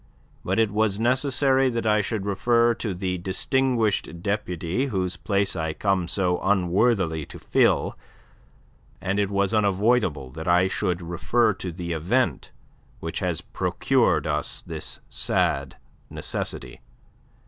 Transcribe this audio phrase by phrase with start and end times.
[0.43, 5.73] But it was necessary that I should refer to the distinguished deputy whose place I
[5.73, 7.95] come so unworthily to fill,
[8.99, 12.49] and it was unavoidable that I should refer to the event
[12.99, 15.77] which has procured us this sad
[16.09, 16.81] necessity.